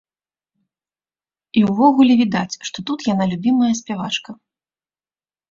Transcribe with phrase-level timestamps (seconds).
[1.61, 4.31] І ўвогуле відаць, што тут яна любімая спявачка.